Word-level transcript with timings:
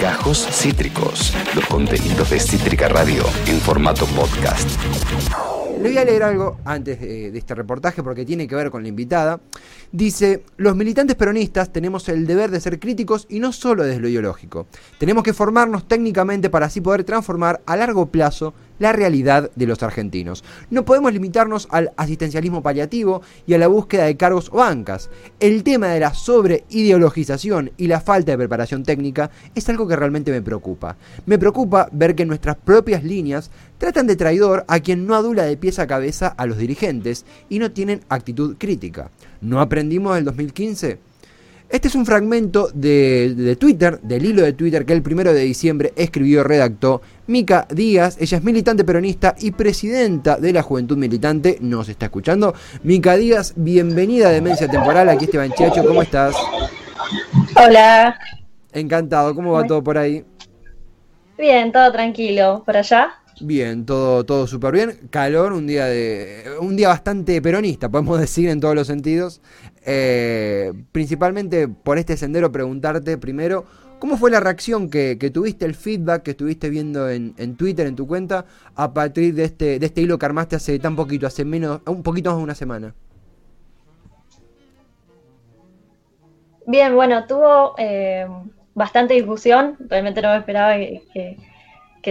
Gajos 0.00 0.46
Cítricos, 0.50 1.32
los 1.54 1.64
contenidos 1.66 2.30
de 2.30 2.38
Cítrica 2.38 2.88
Radio 2.88 3.24
en 3.46 3.58
formato 3.60 4.04
podcast. 4.06 4.68
Le 5.80 5.88
voy 5.88 5.98
a 5.98 6.04
leer 6.04 6.22
algo 6.22 6.58
antes 6.64 7.00
de, 7.00 7.36
este 7.36 7.54
reportaje 7.54 8.02
porque 8.02 8.24
tiene 8.24 8.46
que 8.46 8.54
ver 8.54 8.70
con 8.70 8.82
la 8.82 8.88
invitada. 8.88 9.40
Dice, 9.90 10.44
los 10.56 10.76
militantes 10.76 11.16
peronistas 11.16 11.72
tenemos 11.72 12.08
el 12.08 12.26
deber 12.26 12.50
de 12.50 12.60
ser 12.60 12.78
críticos 12.78 13.26
y 13.28 13.40
no 13.40 13.52
solo 13.52 13.82
desde 13.84 14.00
lo 14.00 14.08
ideológico. 14.08 14.66
Tenemos 14.98 15.24
que 15.24 15.32
formarnos 15.32 15.88
técnicamente 15.88 16.50
para 16.50 16.66
así 16.66 16.80
poder 16.80 17.04
transformar 17.04 17.62
a 17.66 17.76
largo 17.76 18.06
plazo 18.06 18.54
la 18.82 18.92
realidad 18.92 19.52
de 19.54 19.66
los 19.66 19.80
argentinos. 19.84 20.42
No 20.68 20.84
podemos 20.84 21.12
limitarnos 21.12 21.68
al 21.70 21.92
asistencialismo 21.96 22.64
paliativo 22.64 23.22
y 23.46 23.54
a 23.54 23.58
la 23.58 23.68
búsqueda 23.68 24.06
de 24.06 24.16
cargos 24.16 24.50
o 24.52 24.56
bancas. 24.56 25.08
El 25.38 25.62
tema 25.62 25.86
de 25.86 26.00
la 26.00 26.12
sobreideologización 26.12 27.70
y 27.76 27.86
la 27.86 28.00
falta 28.00 28.32
de 28.32 28.38
preparación 28.38 28.82
técnica 28.82 29.30
es 29.54 29.68
algo 29.68 29.86
que 29.86 29.94
realmente 29.94 30.32
me 30.32 30.42
preocupa. 30.42 30.96
Me 31.26 31.38
preocupa 31.38 31.88
ver 31.92 32.16
que 32.16 32.26
nuestras 32.26 32.56
propias 32.56 33.04
líneas 33.04 33.52
tratan 33.78 34.08
de 34.08 34.16
traidor 34.16 34.64
a 34.66 34.80
quien 34.80 35.06
no 35.06 35.14
adula 35.14 35.44
de 35.44 35.56
pies 35.56 35.78
a 35.78 35.86
cabeza 35.86 36.26
a 36.26 36.46
los 36.46 36.58
dirigentes 36.58 37.24
y 37.48 37.60
no 37.60 37.70
tienen 37.70 38.00
actitud 38.08 38.56
crítica. 38.58 39.12
¿No 39.40 39.60
aprendimos 39.60 40.16
del 40.16 40.24
2015? 40.24 41.11
Este 41.72 41.88
es 41.88 41.94
un 41.94 42.04
fragmento 42.04 42.68
de, 42.74 43.56
Twitter, 43.58 43.98
del 44.02 44.26
hilo 44.26 44.42
de 44.42 44.52
Twitter 44.52 44.84
que 44.84 44.92
el 44.92 45.00
primero 45.00 45.32
de 45.32 45.40
diciembre 45.40 45.94
escribió, 45.96 46.44
redactó 46.44 47.00
Mica 47.28 47.66
Díaz. 47.70 48.18
Ella 48.20 48.36
es 48.36 48.44
militante 48.44 48.84
peronista 48.84 49.34
y 49.40 49.52
presidenta 49.52 50.36
de 50.36 50.52
la 50.52 50.60
Juventud 50.60 50.98
Militante. 50.98 51.56
Nos 51.62 51.88
está 51.88 52.06
escuchando. 52.06 52.54
Mica 52.82 53.16
Díaz, 53.16 53.54
bienvenida 53.56 54.28
a 54.28 54.32
Demencia 54.32 54.68
Temporal. 54.68 55.08
Aquí 55.08 55.24
Esteban 55.24 55.50
Chiacho, 55.52 55.82
¿cómo 55.82 56.02
estás? 56.02 56.36
Hola. 57.56 58.18
Encantado, 58.70 59.34
¿cómo 59.34 59.52
va 59.52 59.66
todo 59.66 59.82
por 59.82 59.96
ahí? 59.96 60.26
Bien, 61.38 61.72
todo 61.72 61.90
tranquilo. 61.90 62.62
¿Por 62.66 62.76
allá? 62.76 63.21
Bien, 63.40 63.86
todo, 63.86 64.24
todo 64.24 64.46
súper 64.46 64.72
bien. 64.72 64.98
Calor, 65.10 65.52
un 65.52 65.66
día 65.66 65.86
de. 65.86 66.44
un 66.60 66.76
día 66.76 66.88
bastante 66.88 67.40
peronista, 67.40 67.88
podemos 67.88 68.20
decir, 68.20 68.48
en 68.48 68.60
todos 68.60 68.74
los 68.74 68.86
sentidos. 68.86 69.40
Eh, 69.84 70.72
principalmente 70.92 71.66
por 71.68 71.98
este 71.98 72.16
sendero, 72.16 72.52
preguntarte 72.52 73.18
primero, 73.18 73.64
¿cómo 73.98 74.16
fue 74.16 74.30
la 74.30 74.40
reacción 74.40 74.90
que, 74.90 75.16
tuviste, 75.32 75.64
el 75.64 75.74
feedback 75.74 76.22
que 76.22 76.30
estuviste 76.32 76.70
viendo 76.70 77.08
en, 77.08 77.56
Twitter, 77.56 77.86
en 77.86 77.96
tu 77.96 78.06
cuenta, 78.06 78.44
a 78.76 78.92
partir 78.92 79.34
de 79.34 79.44
este, 79.44 79.78
de 79.78 79.86
este 79.86 80.02
hilo 80.02 80.18
que 80.18 80.26
armaste 80.26 80.56
hace 80.56 80.78
tan 80.78 80.94
poquito, 80.94 81.26
hace 81.26 81.44
menos, 81.44 81.80
un 81.86 82.02
poquito 82.02 82.30
más 82.30 82.38
de 82.38 82.44
una 82.44 82.54
semana? 82.54 82.94
Bien, 86.64 86.94
bueno, 86.94 87.26
tuvo 87.26 87.74
eh, 87.76 88.24
bastante 88.72 89.14
discusión, 89.14 89.76
realmente 89.88 90.22
no 90.22 90.28
me 90.28 90.38
esperaba 90.38 90.76
que 90.76 91.02
que 91.12 91.51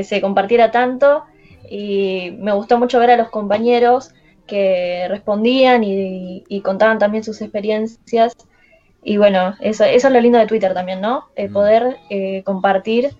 se 0.03 0.21
compartiera 0.21 0.71
tanto 0.71 1.25
y 1.69 2.35
me 2.39 2.53
gustó 2.53 2.77
mucho 2.77 2.99
ver 2.99 3.11
a 3.11 3.17
los 3.17 3.29
compañeros 3.29 4.13
que 4.47 5.07
respondían 5.09 5.83
y, 5.83 6.61
contaban 6.63 6.99
también 6.99 7.23
sus 7.23 7.41
experiencias. 7.41 8.35
Y 9.03 9.17
bueno, 9.17 9.55
eso, 9.61 9.85
eso 9.85 10.07
es 10.07 10.13
lo 10.13 10.19
lindo 10.19 10.37
de 10.37 10.47
Twitter 10.47 10.73
también, 10.73 11.01
¿no? 11.01 11.29
Mm. 11.37 11.53
poder 11.53 11.97
eh, 12.09 12.43
compartir 12.43 13.15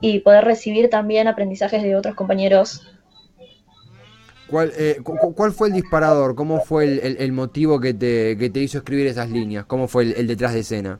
y 0.00 0.20
poder 0.20 0.44
recibir 0.44 0.90
también 0.90 1.28
aprendizajes 1.28 1.82
de 1.82 1.94
otros 1.94 2.14
compañeros. 2.14 2.82
¿Cuál, 4.48 4.72
eh, 4.76 4.98
¿Cuál 5.02 5.52
fue 5.52 5.68
el 5.68 5.74
disparador? 5.74 6.34
¿Cómo 6.34 6.60
fue 6.60 6.84
el, 7.18 7.32
motivo 7.32 7.80
que 7.80 7.94
te, 7.94 8.36
que 8.36 8.50
te, 8.50 8.60
hizo 8.60 8.78
escribir 8.78 9.06
esas 9.06 9.30
líneas? 9.30 9.64
¿Cómo 9.64 9.88
fue 9.88 10.02
el, 10.02 10.26
detrás 10.26 10.52
de 10.52 10.60
escena? 10.60 10.98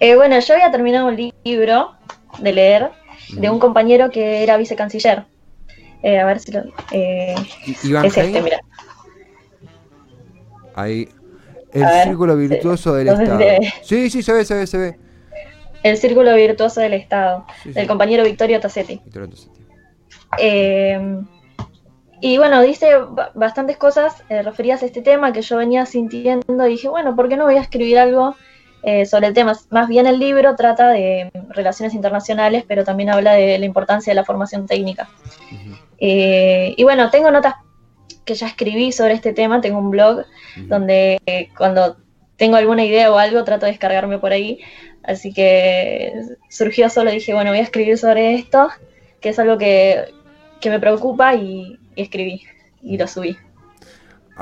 Eh, 0.00 0.16
bueno, 0.16 0.38
yo 0.40 0.54
había 0.54 0.70
terminado 0.70 1.08
un 1.08 1.32
libro 1.44 1.92
de 2.38 2.52
leer 2.52 2.90
de 3.32 3.50
un 3.50 3.58
compañero 3.58 4.10
que 4.10 4.42
era 4.42 4.56
vicecanciller. 4.56 5.24
Eh, 6.02 6.18
a 6.18 6.26
ver 6.26 6.40
si 6.40 6.52
lo. 6.52 6.62
Eh, 6.92 7.34
es 7.66 7.84
este, 7.84 8.42
mira. 8.42 8.60
Ahí. 10.74 11.08
El 11.72 11.86
círculo 12.04 12.36
virtuoso 12.36 12.94
del 12.94 13.08
Estado. 13.08 13.40
Sí, 13.82 14.10
sí, 14.10 14.22
se 14.22 14.32
ve, 14.32 14.44
se 14.44 14.54
ve, 14.54 14.66
se 14.66 14.78
ve. 14.78 14.98
El 15.84 15.96
círculo 15.98 16.34
virtuoso 16.34 16.80
del 16.80 16.94
Estado, 16.94 17.46
del 17.64 17.86
compañero 17.86 18.24
Victorio 18.24 18.58
Tassetti. 18.58 19.00
Eh, 20.38 21.20
y 22.20 22.38
bueno, 22.38 22.60
dice 22.62 22.90
bastantes 23.34 23.76
cosas 23.76 24.24
referidas 24.28 24.82
a 24.82 24.86
este 24.86 25.00
tema 25.00 25.32
que 25.32 25.42
yo 25.42 25.56
venía 25.58 25.86
sintiendo 25.86 26.66
y 26.66 26.72
dije, 26.72 26.88
bueno, 26.88 27.14
¿por 27.14 27.28
qué 27.28 27.36
no 27.36 27.44
voy 27.44 27.56
a 27.56 27.62
escribir 27.62 27.98
algo 27.98 28.34
eh, 28.82 29.06
sobre 29.06 29.26
el 29.26 29.34
tema. 29.34 29.52
Más 29.70 29.88
bien 29.88 30.06
el 30.06 30.18
libro 30.18 30.56
trata 30.56 30.90
de 30.90 31.30
relaciones 31.50 31.94
internacionales, 31.94 32.64
pero 32.66 32.84
también 32.84 33.10
habla 33.10 33.34
de 33.34 33.58
la 33.58 33.66
importancia 33.66 34.10
de 34.10 34.14
la 34.14 34.24
formación 34.24 34.66
técnica. 34.66 35.08
Eh, 35.98 36.74
y 36.76 36.82
bueno, 36.82 37.10
tengo 37.10 37.30
notas 37.30 37.54
que 38.24 38.34
ya 38.34 38.46
escribí 38.46 38.92
sobre 38.92 39.14
este 39.14 39.32
tema, 39.32 39.60
tengo 39.60 39.78
un 39.78 39.90
blog 39.90 40.24
donde 40.68 41.20
eh, 41.26 41.48
cuando 41.56 41.96
tengo 42.36 42.56
alguna 42.56 42.84
idea 42.84 43.12
o 43.12 43.18
algo 43.18 43.44
trato 43.44 43.66
de 43.66 43.72
descargarme 43.72 44.18
por 44.18 44.32
ahí. 44.32 44.60
Así 45.02 45.32
que 45.32 46.12
surgió 46.48 46.88
solo, 46.88 47.10
dije, 47.10 47.34
bueno, 47.34 47.50
voy 47.50 47.58
a 47.58 47.62
escribir 47.62 47.98
sobre 47.98 48.34
esto, 48.34 48.68
que 49.20 49.30
es 49.30 49.38
algo 49.38 49.58
que, 49.58 50.06
me 50.64 50.80
preocupa 50.80 51.34
y 51.34 51.78
escribí 51.96 52.42
y 52.82 52.96
lo 52.96 53.06
subí. 53.06 53.36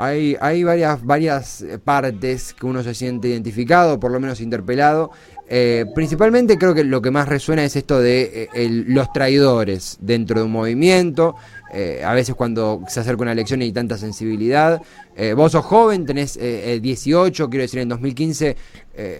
Hay, 0.01 0.37
hay 0.39 0.63
varias, 0.63 1.03
varias 1.03 1.61
eh, 1.61 1.77
partes 1.77 2.53
que 2.53 2.65
uno 2.65 2.81
se 2.83 2.93
siente 2.93 3.27
identificado, 3.27 3.99
por 3.99 4.11
lo 4.11 4.19
menos 4.21 4.39
interpelado. 4.39 5.11
Eh, 5.49 5.87
principalmente 5.93 6.57
creo 6.57 6.73
que 6.73 6.85
lo 6.85 7.01
que 7.01 7.11
más 7.11 7.27
resuena 7.27 7.65
es 7.65 7.75
esto 7.75 7.99
de 7.99 8.47
eh, 8.53 8.69
los 8.87 9.11
traidores 9.11 9.97
dentro 9.99 10.39
de 10.39 10.45
un 10.45 10.53
movimiento, 10.53 11.35
eh, 11.71 12.01
a 12.03 12.13
veces 12.13 12.35
cuando 12.35 12.81
se 12.87 12.99
acerca 12.99 13.21
una 13.21 13.31
elección 13.31 13.61
hay 13.61 13.71
tanta 13.71 13.97
sensibilidad. 13.97 14.81
Eh, 15.15 15.33
vos 15.33 15.51
sos 15.51 15.65
joven, 15.65 16.05
tenés 16.05 16.39
18, 16.39 17.43
eh, 17.43 17.49
quiero 17.49 17.61
decir, 17.61 17.79
en 17.79 17.89
2015 17.89 18.55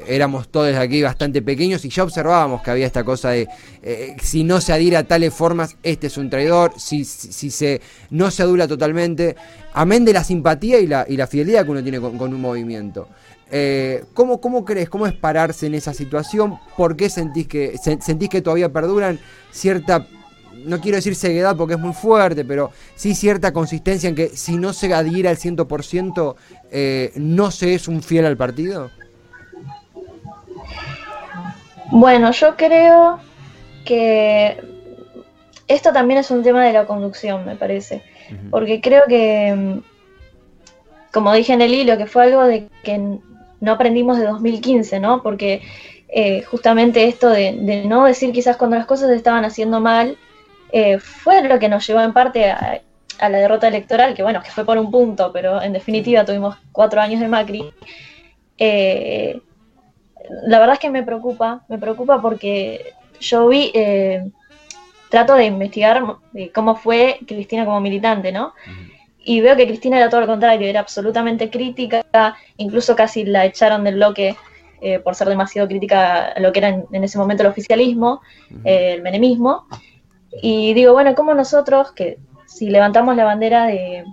éramos 0.08 0.50
todos 0.50 0.76
aquí 0.76 1.02
bastante 1.02 1.42
pequeños 1.42 1.86
y 1.86 1.90
ya 1.90 2.04
observábamos 2.04 2.62
que 2.62 2.70
había 2.70 2.86
esta 2.86 3.06
cosa 3.06 3.30
de 3.30 3.48
si 4.22 4.44
no 4.44 4.60
se 4.60 4.74
adhiera 4.74 5.00
a 5.00 5.04
tales 5.04 5.34
formas, 5.34 5.78
este 5.84 6.08
es 6.08 6.18
un 6.18 6.30
traidor, 6.30 6.74
si, 6.78 7.06
si, 7.06 7.50
se, 7.50 7.80
no 8.10 8.30
se 8.30 8.44
adula 8.44 8.68
totalmente, 8.68 9.38
amén 9.72 10.04
de 10.04 10.12
la 10.12 10.26
simpatía 10.26 10.80
y 10.80 10.88
la, 10.88 11.06
y 11.08 11.16
la 11.16 11.28
fidelidad 11.28 11.64
que 11.64 11.72
uno 11.72 11.82
tiene 11.82 12.02
con, 12.02 12.22
un 12.22 12.42
movimiento. 12.42 13.08
¿cómo, 14.14 14.42
¿Cómo 14.42 14.66
crees? 14.66 14.90
¿Cómo 14.90 15.08
es 15.08 15.14
pararse 15.14 15.68
en 15.68 15.76
esa 15.76 15.94
situación? 15.94 16.60
¿Por 16.76 16.98
qué 16.98 17.10
sentís 17.10 17.48
que, 17.48 17.78
sentís 17.78 18.28
que 18.28 18.42
todavía 18.42 18.74
perduran 18.74 19.18
cierta 19.50 20.06
no 20.66 20.80
quiero 20.80 20.98
decir 20.98 21.16
ceguedad 21.16 21.56
porque 21.56 21.76
es 21.76 21.80
muy 21.80 21.94
fuerte, 21.94 22.46
pero 22.46 22.72
sí 22.96 23.16
cierta 23.16 23.54
consistencia 23.54 24.10
en 24.10 24.16
que 24.16 24.30
si 24.30 24.58
no 24.58 24.74
se 24.74 24.94
adhiera 24.94 25.30
al 25.30 25.38
100%, 25.38 26.36
eh, 26.72 27.12
no 27.16 27.52
se 27.52 27.74
es 27.74 27.88
un 27.88 28.02
fiel 28.02 28.26
al 28.26 28.38
partido? 28.38 28.92
Bueno, 31.92 32.32
yo 32.32 32.56
creo 32.56 33.20
que 33.86 34.62
esto 35.68 35.92
también 35.92 36.20
es 36.20 36.30
un 36.32 36.44
tema 36.44 36.64
de 36.66 36.74
la 36.74 36.86
conducción, 36.86 37.46
me 37.46 37.56
parece, 37.56 38.04
porque 38.52 38.82
creo 38.82 39.04
que, 39.08 39.82
como 41.12 41.34
dije 41.34 41.54
en 41.54 41.62
el 41.62 41.74
hilo, 41.74 41.98
que 41.98 42.06
fue 42.06 42.24
algo 42.24 42.44
de 42.44 42.68
que 42.84 43.20
no 43.62 43.72
aprendimos 43.72 44.18
de 44.20 44.26
2015, 44.26 45.00
¿no? 45.00 45.24
Porque 45.24 45.62
eh, 46.10 46.44
justamente 46.44 47.08
esto 47.08 47.30
de, 47.30 47.58
de, 47.62 47.86
no 47.86 48.06
decir 48.06 48.32
quizás 48.32 48.58
cuando 48.58 48.78
las 48.78 48.86
cosas 48.86 49.12
estaban 49.12 49.46
haciendo 49.46 49.80
mal, 49.80 50.18
eh, 50.72 51.00
fue 51.00 51.42
lo 51.48 51.58
que 51.60 51.70
nos 51.70 51.86
llevó 51.86 52.02
en 52.02 52.14
parte 52.14 52.50
a, 52.52 52.82
la 53.22 53.38
derrota 53.38 53.68
electoral, 53.68 54.14
que 54.14 54.24
bueno, 54.24 54.42
que 54.42 54.52
fue 54.52 54.64
por 54.64 54.78
un 54.78 54.90
punto, 54.90 55.32
pero 55.34 55.62
en 55.62 55.74
definitiva 55.74 56.24
tuvimos 56.24 56.56
cuatro 56.72 57.02
años 57.02 57.20
de 57.20 57.28
Macri. 57.28 57.74
Eh, 58.58 59.42
la 60.46 60.60
verdad 60.60 60.76
es 60.76 60.80
que 60.80 60.90
me 60.90 61.04
preocupa, 61.04 61.66
me 61.68 61.78
preocupa 61.78 62.22
porque 62.22 62.94
yo 63.20 63.50
vi, 63.50 63.72
eh, 63.74 64.30
trato 65.10 65.34
de 65.34 65.46
investigar 65.46 66.02
cómo 66.54 66.76
fue 66.76 67.20
Cristina 67.28 67.66
como 67.66 67.82
militante, 67.82 68.32
¿no? 68.32 68.54
Y 69.26 69.42
veo 69.42 69.58
que 69.58 69.68
Cristina 69.68 69.98
era 69.98 70.10
todo 70.10 70.22
lo 70.22 70.28
contrario, 70.28 70.68
era 70.68 70.80
absolutamente 70.80 71.50
crítica, 71.50 72.06
incluso 72.56 72.96
casi 72.96 73.26
la 73.26 73.44
echaron 73.44 73.84
del 73.84 73.96
bloque 73.96 74.38
por 75.04 75.14
ser 75.14 75.28
demasiado 75.28 75.68
crítica 75.68 76.28
a 76.28 76.40
lo 76.40 76.54
que 76.54 76.60
era 76.60 76.70
en, 76.70 77.04
ese 77.04 77.18
momento 77.18 77.44
el 77.44 77.50
oficialismo, 77.50 78.22
el 78.64 79.02
menemismo. 79.02 79.66
Y 80.42 80.74
digo, 80.74 80.94
bueno, 80.94 81.16
como 81.16 81.34
nosotros, 81.34 81.92
que 81.92 82.20
si 82.46 82.70
levantamos 82.70 83.16
la 83.16 83.26
bandera 83.26 83.66
de, 83.66 84.04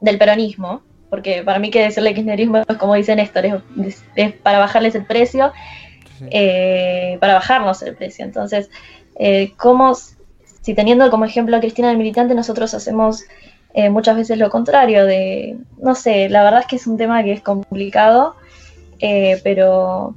del 0.00 0.18
peronismo, 0.18 0.82
porque 1.10 1.42
para 1.42 1.58
mí 1.58 1.70
que 1.70 1.82
decirle 1.82 2.14
kirchnerismo 2.14 2.58
es 2.58 2.76
como 2.76 2.94
dice 2.94 3.16
Néstor, 3.16 3.62
es, 4.16 4.32
para 4.42 4.58
bajarles 4.58 4.94
el 4.94 5.04
precio, 5.04 5.52
eh, 6.30 7.16
para 7.20 7.34
bajarnos 7.34 7.82
el 7.82 7.96
precio. 7.96 8.24
Entonces, 8.24 8.70
eh, 9.18 9.52
¿cómo, 9.56 9.94
si 9.94 10.74
teniendo 10.74 11.10
como 11.10 11.24
ejemplo 11.24 11.56
a 11.56 11.60
Cristina 11.60 11.88
del 11.88 11.98
militante, 11.98 12.34
nosotros 12.34 12.74
hacemos 12.74 13.24
eh, 13.74 13.90
muchas 13.90 14.16
veces 14.16 14.38
lo 14.38 14.50
contrario 14.50 15.06
de, 15.06 15.56
no 15.78 15.94
sé, 15.94 16.28
la 16.28 16.42
verdad 16.42 16.60
es 16.60 16.66
que 16.66 16.76
es 16.76 16.86
un 16.86 16.98
tema 16.98 17.22
que 17.22 17.32
es 17.32 17.40
complicado, 17.40 18.34
pero 19.44 20.14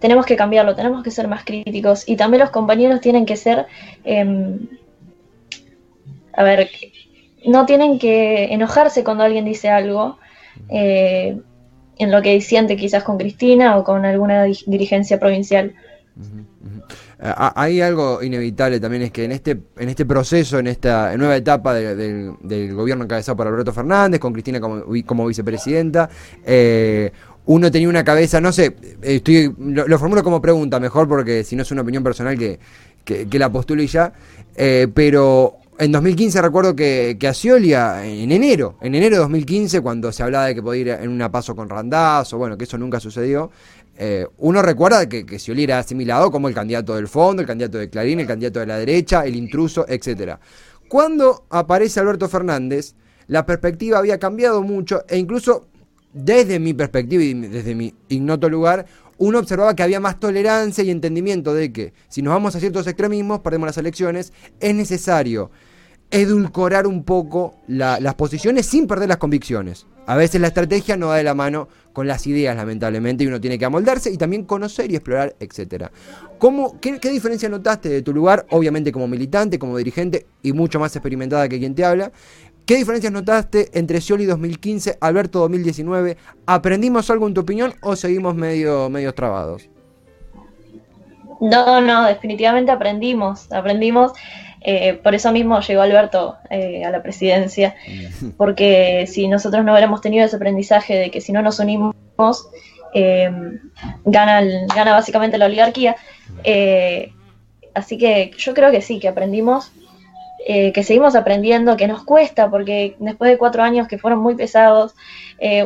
tenemos 0.00 0.26
que 0.26 0.36
cambiarlo, 0.36 0.74
tenemos 0.74 1.02
que 1.04 1.10
ser 1.10 1.28
más 1.28 1.44
críticos 1.44 2.08
y 2.08 2.16
también 2.16 2.40
los 2.40 2.50
compañeros 2.50 3.00
tienen 3.00 3.26
que 3.26 3.36
ser, 3.36 3.66
em, 4.04 4.68
a 6.32 6.42
ver, 6.42 6.68
no 7.46 7.66
tienen 7.66 7.98
que 7.98 8.52
enojarse 8.52 9.04
cuando 9.04 9.24
alguien 9.24 9.44
dice 9.44 9.68
algo. 9.68 10.18
Eh, 10.68 11.38
en 12.00 12.10
lo 12.10 12.22
que 12.22 12.40
siente 12.40 12.76
quizás 12.76 13.04
con 13.04 13.18
Cristina 13.18 13.76
o 13.76 13.84
con 13.84 14.06
alguna 14.06 14.44
dirigencia 14.66 15.20
provincial. 15.20 15.74
Eh, 17.22 17.32
hay 17.54 17.82
algo 17.82 18.22
inevitable 18.22 18.80
también, 18.80 19.02
es 19.02 19.10
que 19.10 19.24
en 19.24 19.32
este, 19.32 19.60
en 19.76 19.88
este 19.90 20.06
proceso, 20.06 20.58
en 20.58 20.66
esta 20.66 21.14
nueva 21.18 21.36
etapa 21.36 21.74
del 21.74 22.74
gobierno 22.74 23.04
encabezado 23.04 23.36
por 23.36 23.46
Alberto 23.46 23.74
Fernández, 23.74 24.18
con 24.18 24.32
Cristina 24.32 24.60
como, 24.60 24.82
como 25.04 25.26
vicepresidenta, 25.26 26.08
eh, 26.42 27.12
uno 27.50 27.68
tenía 27.68 27.88
una 27.88 28.04
cabeza, 28.04 28.40
no 28.40 28.52
sé, 28.52 28.76
estoy 29.02 29.52
lo, 29.58 29.98
formulo 29.98 30.22
como 30.22 30.40
pregunta 30.40 30.78
mejor 30.78 31.08
porque 31.08 31.42
si 31.42 31.56
no 31.56 31.62
es 31.62 31.70
una 31.72 31.82
opinión 31.82 32.04
personal 32.04 32.38
que, 32.38 32.60
que, 33.04 33.38
la 33.40 33.50
postulo 33.50 33.82
y 33.82 33.88
ya, 33.88 34.12
eh, 34.54 34.86
pero 34.94 35.56
en 35.76 35.90
2015 35.90 36.42
recuerdo 36.42 36.76
que, 36.76 37.16
que 37.18 37.26
Aciolia, 37.26 38.06
en 38.06 38.30
enero, 38.30 38.76
en 38.80 38.94
enero 38.94 39.16
de 39.16 39.22
2015, 39.22 39.80
cuando 39.80 40.12
se 40.12 40.22
hablaba 40.22 40.46
de 40.46 40.54
que 40.54 40.62
podía 40.62 40.80
ir 40.80 40.88
en 41.02 41.08
una 41.08 41.32
paso 41.32 41.56
con 41.56 41.68
Randazzo, 41.68 42.38
bueno, 42.38 42.56
que 42.56 42.62
eso 42.62 42.78
nunca 42.78 43.00
sucedió, 43.00 43.50
eh, 43.98 44.28
uno 44.38 44.62
recuerda 44.62 45.08
que, 45.08 45.26
que 45.26 45.40
Scioli 45.40 45.64
era 45.64 45.80
asimilado 45.80 46.30
como 46.30 46.46
el 46.46 46.54
candidato 46.54 46.94
del 46.94 47.08
fondo, 47.08 47.42
el 47.42 47.48
candidato 47.48 47.78
de 47.78 47.90
Clarín, 47.90 48.20
el 48.20 48.28
candidato 48.28 48.60
de 48.60 48.66
la 48.66 48.78
derecha, 48.78 49.24
el 49.24 49.34
intruso, 49.34 49.86
etc. 49.88 50.36
Cuando 50.88 51.46
aparece 51.50 51.98
Alberto 51.98 52.28
Fernández, 52.28 52.94
la 53.26 53.44
perspectiva 53.44 53.98
había 53.98 54.18
cambiado 54.18 54.62
mucho 54.62 55.04
e 55.08 55.18
incluso 55.18 55.69
desde 56.12 56.58
mi 56.58 56.74
perspectiva 56.74 57.22
y 57.22 57.34
desde 57.34 57.74
mi 57.74 57.94
ignoto 58.08 58.48
lugar, 58.48 58.86
uno 59.18 59.38
observaba 59.38 59.76
que 59.76 59.82
había 59.82 60.00
más 60.00 60.18
tolerancia 60.18 60.82
y 60.82 60.90
entendimiento 60.90 61.52
de 61.52 61.72
que 61.72 61.92
si 62.08 62.22
nos 62.22 62.32
vamos 62.32 62.56
a 62.56 62.60
ciertos 62.60 62.86
extremismos, 62.86 63.40
perdemos 63.40 63.66
las 63.66 63.78
elecciones, 63.78 64.32
es 64.60 64.74
necesario 64.74 65.50
edulcorar 66.10 66.86
un 66.86 67.04
poco 67.04 67.54
las 67.68 68.14
posiciones 68.14 68.66
sin 68.66 68.86
perder 68.86 69.08
las 69.08 69.18
convicciones. 69.18 69.86
A 70.06 70.16
veces 70.16 70.40
la 70.40 70.48
estrategia 70.48 70.96
no 70.96 71.08
va 71.08 71.18
de 71.18 71.22
la 71.22 71.34
mano 71.34 71.68
con 71.92 72.08
las 72.08 72.26
ideas, 72.26 72.56
lamentablemente, 72.56 73.22
y 73.22 73.28
uno 73.28 73.40
tiene 73.40 73.58
que 73.58 73.64
amoldarse 73.64 74.10
y 74.10 74.16
también 74.16 74.44
conocer 74.44 74.90
y 74.90 74.96
explorar, 74.96 75.36
etc. 75.38 75.86
¿Cómo, 76.38 76.80
qué, 76.80 76.98
diferencia 77.10 77.48
notaste 77.48 77.88
de 77.88 78.02
tu 78.02 78.12
lugar, 78.12 78.46
obviamente 78.50 78.90
como 78.90 79.06
militante, 79.06 79.58
como 79.58 79.76
dirigente 79.76 80.26
y 80.42 80.52
mucho 80.52 80.80
más 80.80 80.96
experimentada 80.96 81.48
que 81.48 81.58
quien 81.58 81.74
te 81.74 81.84
habla? 81.84 82.10
¿Qué 82.70 82.76
diferencias 82.76 83.12
notaste 83.12 83.68
entre 83.76 84.00
Scioli 84.00 84.26
2015, 84.26 84.98
Alberto 85.00 85.40
2019? 85.40 86.16
¿Aprendimos 86.46 87.10
algo 87.10 87.26
en 87.26 87.34
tu 87.34 87.40
opinión 87.40 87.74
o 87.82 87.96
seguimos 87.96 88.36
medio, 88.36 88.88
medio 88.88 89.12
trabados? 89.12 89.68
No, 91.40 91.80
no, 91.80 92.04
definitivamente 92.04 92.70
aprendimos, 92.70 93.50
aprendimos 93.50 94.12
eh, 94.60 95.00
por 95.02 95.16
eso 95.16 95.32
mismo 95.32 95.58
llegó 95.58 95.82
Alberto 95.82 96.36
eh, 96.48 96.84
a 96.84 96.92
la 96.92 97.02
presidencia, 97.02 97.74
porque 98.36 99.04
si 99.08 99.26
nosotros 99.26 99.64
no 99.64 99.72
hubiéramos 99.72 100.00
tenido 100.00 100.24
ese 100.24 100.36
aprendizaje 100.36 100.94
de 100.94 101.10
que 101.10 101.20
si 101.20 101.32
no 101.32 101.42
nos 101.42 101.58
unimos, 101.58 101.92
eh, 102.94 103.32
gana, 104.04 104.42
gana 104.72 104.92
básicamente 104.92 105.38
la 105.38 105.46
oligarquía. 105.46 105.96
así 107.74 107.98
que 107.98 108.30
yo 108.38 108.54
creo 108.54 108.70
que 108.70 108.80
sí, 108.80 109.00
que 109.00 109.08
aprendimos, 109.08 109.72
que 110.46 110.82
seguimos 110.82 111.14
aprendiendo, 111.14 111.76
que 111.76 111.86
nos 111.86 112.02
cuesta, 112.02 112.50
porque 112.50 112.96
después 112.98 113.30
de 113.30 113.38
cuatro 113.38 113.62
años 113.62 113.86
que 113.88 113.98
fueron 113.98 114.20
muy 114.20 114.34
pesados, 114.34 114.94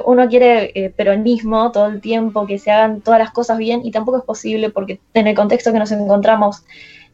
uno 0.05 0.29
quiere 0.29 0.93
peronismo 0.97 1.71
todo 1.71 1.87
el 1.87 2.01
tiempo, 2.01 2.47
que 2.47 2.59
se 2.59 2.71
hagan 2.71 3.01
todas 3.01 3.21
las 3.21 3.31
cosas 3.31 3.57
bien, 3.59 3.83
y 3.85 3.93
tampoco 3.93 4.19
es 4.19 4.25
posible 4.25 4.71
porque 4.71 5.01
en 5.15 5.29
el 5.29 5.35
contexto 5.35 5.73
que 5.73 5.79
nos 5.79 5.93
encontramos 5.93 6.65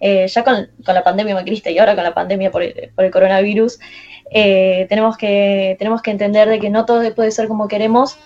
eh, 0.02 0.26
ya 0.28 0.42
con, 0.42 0.66
la 0.86 1.04
pandemia 1.04 1.34
macrista 1.34 1.70
y 1.70 1.78
ahora 1.78 1.94
con 1.94 2.04
la 2.04 2.14
pandemia 2.14 2.50
por 2.50 2.62
el, 2.62 3.10
coronavirus, 3.12 3.78
eh, 4.30 4.86
tenemos, 4.88 5.18
que, 5.18 5.76
tenemos 5.78 6.00
que 6.00 6.10
entender 6.10 6.48
de 6.48 6.58
que 6.58 6.70
no 6.70 6.86
todo 6.86 7.14
puede 7.14 7.30
ser 7.30 7.48
como 7.48 7.68
queremos 7.68 8.18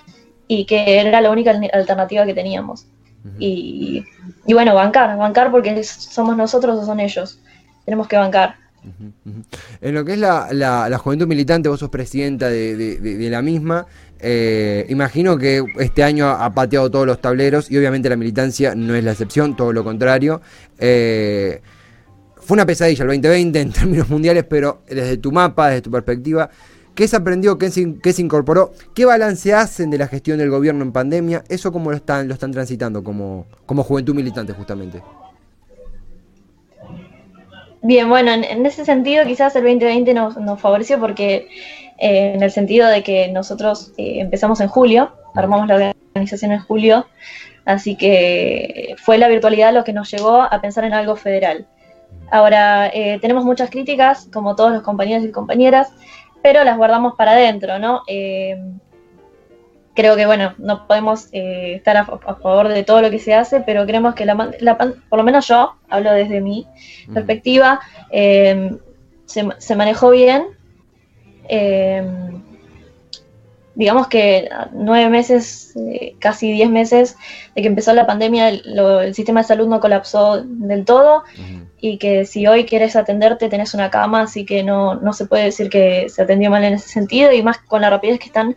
y 0.46 0.66
que 0.66 1.00
era 1.00 1.20
la 1.20 1.30
única 1.30 1.50
alternativa 1.72 2.24
que 2.26 2.34
teníamos. 2.34 2.86
y, 3.38 4.04
bueno, 4.46 4.74
bancar, 4.74 5.16
bancar 5.16 5.50
porque 5.50 5.82
somos 5.82 6.36
nosotros 6.36 6.78
o 6.78 6.86
son 6.86 7.00
ellos. 7.00 7.40
Tenemos 7.84 8.06
que 8.06 8.16
bancar. 8.16 8.56
En 9.80 9.94
lo 9.94 10.04
que 10.04 10.12
es 10.12 10.18
la, 10.18 10.48
la, 10.52 10.98
juventud 10.98 11.26
militante, 11.26 11.68
vos 11.68 11.80
sos 11.80 11.90
presidenta 11.90 12.48
de, 12.48 13.28
la 13.30 13.42
misma. 13.42 13.86
Eh, 14.18 14.86
imagino 14.88 15.36
que 15.36 15.64
este 15.78 16.02
año 16.02 16.28
ha 16.28 16.54
pateado 16.54 16.90
todos 16.90 17.06
los 17.06 17.20
tableros 17.20 17.70
y 17.70 17.76
obviamente 17.76 18.08
la 18.08 18.16
militancia 18.16 18.74
no 18.74 18.94
es 18.94 19.04
la 19.04 19.12
excepción, 19.12 19.56
todo 19.56 19.72
lo 19.72 19.84
contrario. 19.84 20.40
Eh, 20.78 21.60
fue 22.36 22.56
una 22.56 22.66
pesadilla 22.66 23.04
el 23.04 23.08
2020 23.08 23.60
en 23.60 23.72
términos 23.72 24.08
mundiales, 24.08 24.44
pero 24.44 24.82
desde 24.88 25.16
tu 25.16 25.32
mapa, 25.32 25.68
desde 25.68 25.82
tu 25.82 25.90
perspectiva, 25.90 26.50
¿qué 26.94 27.08
se 27.08 27.16
aprendió, 27.16 27.58
qué 27.58 27.70
se, 27.70 27.98
qué 28.02 28.12
se 28.12 28.22
incorporó? 28.22 28.72
¿Qué 28.94 29.04
balance 29.04 29.54
hacen 29.54 29.90
de 29.90 29.98
la 29.98 30.08
gestión 30.08 30.38
del 30.38 30.50
gobierno 30.50 30.82
en 30.82 30.92
pandemia? 30.92 31.44
¿Eso 31.48 31.72
cómo 31.72 31.90
lo 31.90 31.96
están, 31.96 32.28
lo 32.28 32.34
están 32.34 32.52
transitando 32.52 33.02
como, 33.02 33.46
como 33.66 33.82
juventud 33.82 34.14
militante 34.14 34.52
justamente? 34.52 35.02
Bien, 37.86 38.08
bueno, 38.08 38.32
en, 38.32 38.64
ese 38.64 38.86
sentido 38.86 39.26
quizás 39.26 39.54
el 39.56 39.62
2020 39.62 40.14
nos, 40.14 40.38
nos 40.38 40.58
favoreció 40.58 40.98
porque 40.98 41.48
eh, 41.98 42.32
en 42.34 42.42
el 42.42 42.50
sentido 42.50 42.88
de 42.88 43.02
que 43.02 43.28
nosotros 43.28 43.92
eh, 43.98 44.20
empezamos 44.20 44.62
en 44.62 44.68
julio, 44.68 45.12
armamos 45.34 45.68
la 45.68 45.92
organización 46.14 46.52
en 46.52 46.60
julio, 46.60 47.06
así 47.66 47.94
que 47.94 48.96
fue 48.96 49.18
la 49.18 49.28
virtualidad 49.28 49.74
lo 49.74 49.84
que 49.84 49.92
nos 49.92 50.10
llevó 50.10 50.40
a 50.40 50.62
pensar 50.62 50.84
en 50.84 50.94
algo 50.94 51.14
federal. 51.14 51.66
Ahora, 52.30 52.86
eh, 52.86 53.18
tenemos 53.20 53.44
muchas 53.44 53.68
críticas, 53.68 54.30
como 54.32 54.56
todos 54.56 54.72
los 54.72 54.82
compañeros 54.82 55.22
y 55.26 55.30
compañeras, 55.30 55.92
pero 56.42 56.64
las 56.64 56.78
guardamos 56.78 57.16
para 57.16 57.32
adentro, 57.32 57.78
¿no? 57.78 58.00
Creo 59.94 60.16
que, 60.16 60.26
bueno, 60.26 60.54
no 60.58 60.86
podemos 60.86 61.28
eh, 61.32 61.74
estar 61.76 61.96
a, 61.96 62.04
favor 62.04 62.68
de 62.68 62.82
todo 62.82 63.00
lo 63.00 63.10
que 63.10 63.18
se 63.18 63.34
hace, 63.34 63.60
pero 63.60 63.86
creemos 63.86 64.14
que 64.14 64.26
la, 64.26 64.36
por 64.36 65.18
lo 65.18 65.24
menos 65.24 65.46
yo, 65.48 65.76
hablo 65.88 66.12
desde 66.12 66.40
mi 66.40 66.66
mm. 67.08 67.14
perspectiva, 67.14 67.80
em, 68.10 68.78
se, 69.26 69.74
manejó 69.76 70.10
bien. 70.10 70.46
Em, 71.48 72.42
digamos 73.74 74.06
que 74.06 74.48
nueve 74.72 75.10
meses, 75.10 75.72
eh, 75.76 76.14
casi 76.20 76.52
diez 76.52 76.70
meses 76.70 77.16
de 77.54 77.62
que 77.62 77.68
empezó 77.68 77.92
la 77.92 78.06
pandemia, 78.06 78.48
el, 78.48 79.14
sistema 79.14 79.40
de 79.40 79.48
salud 79.48 79.66
no 79.66 79.80
colapsó 79.80 80.42
del 80.42 80.84
todo 80.84 81.24
y 81.80 81.98
que 81.98 82.24
si 82.24 82.46
hoy 82.46 82.64
quieres 82.64 82.94
atenderte 82.94 83.48
tenés 83.48 83.74
una 83.74 83.90
cama, 83.90 84.22
así 84.22 84.44
que 84.44 84.62
no, 84.62 84.94
no 84.94 85.12
se 85.12 85.26
puede 85.26 85.44
decir 85.44 85.70
que 85.70 86.08
se 86.08 86.22
atendió 86.22 86.50
mal 86.50 86.64
en 86.64 86.74
ese 86.74 86.88
sentido 86.88 87.32
y 87.32 87.42
más 87.42 87.58
con 87.58 87.82
la 87.82 87.90
rapidez 87.90 88.20
que 88.20 88.26
están 88.26 88.54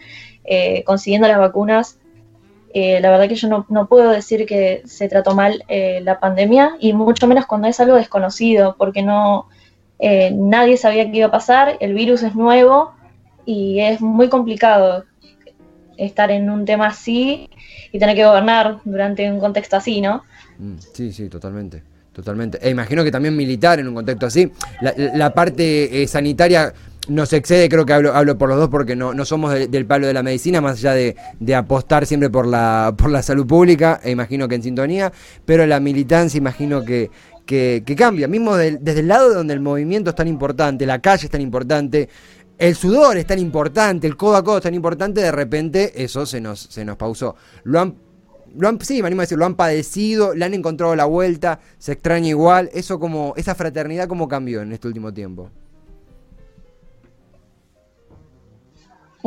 eh, 0.47 0.83
consiguiendo 0.85 1.27
las 1.27 1.37
vacunas. 1.37 1.99
Eh, 2.73 2.99
la 3.01 3.11
verdad 3.11 3.27
que 3.27 3.35
yo 3.35 3.65
no, 3.67 3.87
puedo 3.87 4.11
decir 4.11 4.45
que 4.45 4.81
se 4.85 5.09
trató 5.09 5.35
mal 5.35 5.63
eh, 5.67 5.99
la 6.03 6.19
pandemia 6.19 6.77
y 6.79 6.93
mucho 6.93 7.27
menos 7.27 7.45
cuando 7.45 7.67
es 7.67 7.79
algo 7.79 7.95
desconocido, 7.95 8.75
porque 8.77 9.03
no 9.03 9.47
nadie 9.99 10.77
sabía 10.77 11.09
qué 11.09 11.17
iba 11.17 11.27
a 11.27 11.31
pasar, 11.31 11.77
el 11.79 11.95
virus 11.95 12.21
es 12.21 12.35
nuevo 12.35 12.93
y 13.45 13.79
es 13.79 13.99
muy 13.99 14.29
complicado 14.29 15.05
estar 15.97 16.29
en 16.29 16.51
un 16.51 16.65
tema 16.65 16.87
así 16.87 17.49
y 17.91 17.97
tener 17.97 18.15
que 18.15 18.23
gobernar 18.23 18.77
durante 18.85 19.29
un 19.31 19.39
contexto 19.39 19.75
así, 19.75 19.99
¿no? 19.99 20.21
Mm, 20.59 20.75
sí, 20.93 21.11
sí, 21.11 21.29
totalmente. 21.29 21.81
Totalmente. 22.13 22.59
E 22.61 22.69
imagino 22.69 23.03
que 23.03 23.11
también 23.11 23.35
militar 23.35 23.79
en 23.79 23.87
un 23.87 23.95
contexto 23.95 24.27
así. 24.27 24.51
La, 24.81 24.93
la 24.95 25.33
parte 25.33 26.07
sanitaria 26.07 26.73
nos 27.09 27.33
excede, 27.33 27.69
creo 27.69 27.85
que 27.85 27.93
hablo, 27.93 28.13
hablo 28.13 28.37
por 28.37 28.49
los 28.49 28.57
dos 28.57 28.69
porque 28.69 28.95
no, 28.95 29.13
no 29.13 29.25
somos 29.25 29.53
del 29.53 29.85
palo 29.85 30.07
de 30.07 30.13
la 30.13 30.23
medicina, 30.23 30.61
más 30.61 30.77
allá 30.79 30.93
de, 30.93 31.55
apostar 31.55 32.05
siempre 32.05 32.29
por 32.29 32.45
la, 32.45 32.93
por 32.97 33.09
la 33.09 33.21
salud 33.21 33.45
pública, 33.45 33.99
e 34.03 34.11
imagino 34.11 34.47
que 34.47 34.55
en 34.55 34.63
sintonía, 34.63 35.11
pero 35.45 35.65
la 35.65 35.79
militancia 35.79 36.37
imagino 36.37 36.83
que, 36.83 37.09
que, 37.45 37.95
cambia, 37.97 38.27
mismo 38.27 38.55
desde 38.55 38.99
el 38.99 39.07
lado 39.07 39.33
donde 39.33 39.53
el 39.53 39.61
movimiento 39.61 40.09
es 40.09 40.15
tan 40.15 40.27
importante, 40.27 40.85
la 40.85 40.99
calle 40.99 41.25
es 41.25 41.31
tan 41.31 41.41
importante, 41.41 42.09
el 42.57 42.75
sudor 42.75 43.17
es 43.17 43.25
tan 43.25 43.39
importante, 43.39 44.07
el 44.07 44.17
codo 44.17 44.35
a 44.35 44.43
codo 44.43 44.57
es 44.57 44.63
tan 44.63 44.73
importante, 44.73 45.21
de 45.21 45.31
repente 45.31 46.03
eso 46.03 46.25
se 46.25 46.41
nos, 46.41 46.59
se 46.59 46.83
nos 46.83 46.97
pausó. 46.97 47.35
Lo 47.63 47.79
han, 47.79 47.95
lo 48.55 48.67
han, 48.67 48.81
sí, 48.81 49.01
me 49.01 49.07
animo 49.07 49.21
a 49.21 49.23
decir, 49.23 49.37
lo 49.37 49.45
han 49.45 49.55
padecido, 49.55 50.33
le 50.33 50.43
han 50.43 50.53
encontrado 50.53 50.95
la 50.95 51.05
vuelta, 51.05 51.59
se 51.77 51.93
extraña 51.93 52.29
igual, 52.29 52.69
eso 52.73 52.99
como, 52.99 53.33
esa 53.37 53.55
fraternidad 53.55 54.07
como 54.07 54.27
cambió 54.27 54.61
en 54.61 54.73
este 54.73 54.87
último 54.87 55.13
tiempo. 55.13 55.51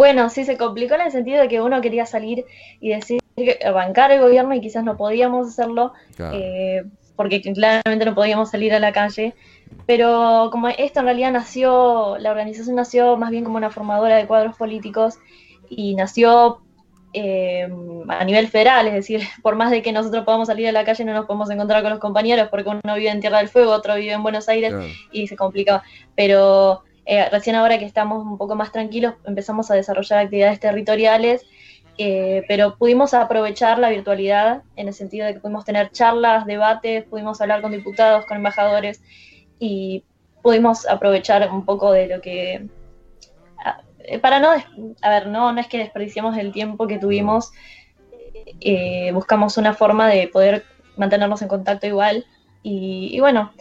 Bueno, 0.00 0.30
sí 0.30 0.46
se 0.46 0.56
complicó 0.56 0.94
en 0.94 1.02
el 1.02 1.12
sentido 1.12 1.42
de 1.42 1.48
que 1.48 1.60
uno 1.60 1.82
quería 1.82 2.06
salir 2.06 2.46
y 2.80 2.88
decir 2.88 3.20
que 3.36 3.58
bancar 3.70 4.10
el 4.10 4.22
gobierno 4.22 4.54
y 4.54 4.62
quizás 4.62 4.82
no 4.82 4.96
podíamos 4.96 5.48
hacerlo 5.48 5.92
eh, 6.18 6.84
porque 7.16 7.42
claramente 7.42 8.06
no 8.06 8.14
podíamos 8.14 8.50
salir 8.50 8.72
a 8.72 8.78
la 8.78 8.94
calle. 8.94 9.34
Pero 9.84 10.48
como 10.52 10.68
esto 10.68 11.00
en 11.00 11.04
realidad 11.04 11.32
nació, 11.32 12.16
la 12.16 12.30
organización 12.30 12.76
nació 12.76 13.18
más 13.18 13.30
bien 13.30 13.44
como 13.44 13.58
una 13.58 13.68
formadora 13.68 14.16
de 14.16 14.26
cuadros 14.26 14.56
políticos 14.56 15.18
y 15.68 15.94
nació 15.96 16.62
eh, 17.12 17.68
a 18.08 18.24
nivel 18.24 18.48
federal, 18.48 18.86
es 18.86 18.94
decir, 18.94 19.20
por 19.42 19.54
más 19.54 19.70
de 19.70 19.82
que 19.82 19.92
nosotros 19.92 20.24
podamos 20.24 20.48
salir 20.48 20.66
a 20.66 20.72
la 20.72 20.86
calle 20.86 21.04
no 21.04 21.12
nos 21.12 21.26
podemos 21.26 21.50
encontrar 21.50 21.82
con 21.82 21.90
los 21.90 22.00
compañeros 22.00 22.48
porque 22.50 22.70
uno 22.70 22.94
vive 22.94 23.10
en 23.10 23.20
Tierra 23.20 23.36
del 23.36 23.48
Fuego, 23.48 23.72
otro 23.72 23.96
vive 23.96 24.12
en 24.12 24.22
Buenos 24.22 24.48
Aires 24.48 24.72
y 25.12 25.26
se 25.26 25.36
complica. 25.36 25.82
Pero 26.16 26.84
eh, 27.10 27.28
recién 27.30 27.56
ahora 27.56 27.78
que 27.78 27.84
estamos 27.84 28.24
un 28.24 28.38
poco 28.38 28.54
más 28.54 28.70
tranquilos 28.70 29.14
empezamos 29.24 29.70
a 29.70 29.74
desarrollar 29.74 30.20
actividades 30.20 30.60
territoriales, 30.60 31.44
eh, 31.98 32.44
pero 32.46 32.76
pudimos 32.76 33.14
aprovechar 33.14 33.78
la 33.80 33.90
virtualidad 33.90 34.62
en 34.76 34.86
el 34.88 34.94
sentido 34.94 35.26
de 35.26 35.34
que 35.34 35.40
pudimos 35.40 35.64
tener 35.64 35.90
charlas, 35.90 36.46
debates, 36.46 37.04
pudimos 37.04 37.40
hablar 37.40 37.62
con 37.62 37.72
diputados, 37.72 38.26
con 38.26 38.36
embajadores 38.36 39.02
y 39.58 40.04
pudimos 40.40 40.86
aprovechar 40.86 41.50
un 41.50 41.64
poco 41.64 41.90
de 41.90 42.06
lo 42.06 42.20
que 42.20 42.68
eh, 44.04 44.18
para 44.20 44.38
no, 44.38 44.50
a 45.02 45.10
ver, 45.10 45.26
no, 45.26 45.52
no 45.52 45.60
es 45.60 45.66
que 45.66 45.78
desperdiciamos 45.78 46.38
el 46.38 46.52
tiempo 46.52 46.86
que 46.86 46.98
tuvimos, 46.98 47.50
buscamos 49.12 49.56
una 49.56 49.74
forma 49.74 50.08
de 50.08 50.28
poder 50.28 50.64
mantenernos 50.96 51.42
en 51.42 51.48
contacto 51.48 51.88
igual. 51.88 52.24
Y, 52.62 53.18
bueno, 53.20 53.52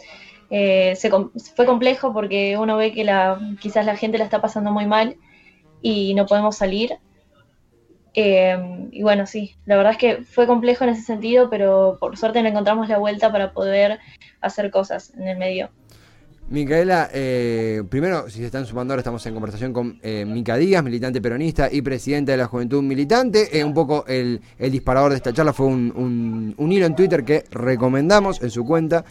eh, 0.50 0.96
se, 0.96 1.10
fue 1.10 1.66
complejo 1.66 2.12
porque 2.12 2.58
uno 2.58 2.76
ve 2.76 2.92
que 2.92 3.04
la, 3.04 3.40
quizás 3.60 3.86
la 3.86 3.96
gente 3.96 4.18
la 4.18 4.24
está 4.24 4.40
pasando 4.40 4.72
muy 4.72 4.86
mal 4.86 5.16
y 5.82 6.14
no 6.14 6.26
podemos 6.26 6.56
salir. 6.56 6.98
y 8.12 9.02
bueno, 9.02 9.26
sí, 9.26 9.56
la 9.64 9.76
verdad 9.76 9.92
es 9.92 9.98
que 9.98 10.22
fue 10.24 10.46
complejo 10.46 10.84
en 10.84 10.90
ese 10.90 11.02
sentido, 11.02 11.48
pero 11.48 11.96
por 12.00 12.16
suerte 12.16 12.42
le 12.42 12.48
encontramos 12.50 12.88
la 12.88 12.98
vuelta 12.98 13.30
para 13.30 13.52
poder 13.52 14.00
hacer 14.40 14.70
cosas 14.70 15.14
en 15.14 15.28
el 15.28 15.38
medio. 15.38 15.70
Micaela, 16.50 17.08
eh, 17.14 17.84
primero, 17.88 18.28
si 18.28 18.38
se 18.38 18.46
están 18.46 18.66
sumando 18.66 18.92
ahora, 18.92 19.02
estamos 19.02 19.24
en 19.24 19.34
conversación 19.34 19.72
con 19.72 20.00
eh, 20.02 20.24
Mica 20.26 20.56
Díaz, 20.56 20.82
militante 20.82 21.20
peronista 21.20 21.68
y 21.70 21.80
presidenta 21.80 22.32
de 22.32 22.38
la 22.38 22.46
Juventud 22.46 22.82
Militante. 22.82 23.56
Eh, 23.56 23.62
un 23.62 23.72
poco 23.72 24.04
el, 24.08 24.40
disparador 24.58 25.12
de 25.12 25.18
esta 25.18 25.32
charla 25.32 25.52
fue 25.52 25.66
un, 25.66 26.54
hilo 26.58 26.86
en 26.86 26.96
Twitter 26.96 27.24
que 27.24 27.44
recomendamos 27.52 28.42
en 28.42 28.50
su 28.50 28.64
cuenta, 28.64 29.04